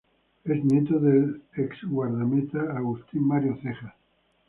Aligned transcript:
Es 0.45 0.63
nieto 0.65 0.97
del 0.97 1.43
ex 1.55 1.83
guardameta 1.83 2.75
Agustín 2.75 3.21
Mario 3.27 3.59
Cejas. 3.61 3.93